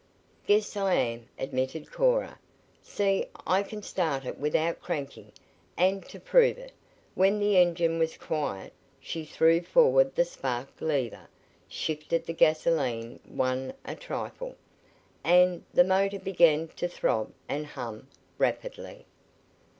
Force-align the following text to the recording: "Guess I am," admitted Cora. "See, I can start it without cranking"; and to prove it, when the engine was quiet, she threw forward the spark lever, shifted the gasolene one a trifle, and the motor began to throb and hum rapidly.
"Guess 0.47 0.75
I 0.75 0.95
am," 0.95 1.27
admitted 1.37 1.91
Cora. 1.91 2.39
"See, 2.81 3.27
I 3.45 3.61
can 3.61 3.83
start 3.83 4.25
it 4.25 4.39
without 4.39 4.81
cranking"; 4.81 5.31
and 5.77 6.03
to 6.09 6.19
prove 6.19 6.57
it, 6.57 6.71
when 7.13 7.37
the 7.37 7.55
engine 7.57 7.99
was 7.99 8.17
quiet, 8.17 8.73
she 8.99 9.23
threw 9.25 9.61
forward 9.61 10.15
the 10.15 10.25
spark 10.25 10.69
lever, 10.81 11.27
shifted 11.69 12.25
the 12.25 12.33
gasolene 12.33 13.19
one 13.27 13.75
a 13.85 13.93
trifle, 13.93 14.55
and 15.23 15.63
the 15.71 15.83
motor 15.83 16.17
began 16.17 16.69
to 16.69 16.87
throb 16.87 17.31
and 17.47 17.67
hum 17.67 18.07
rapidly. 18.39 19.05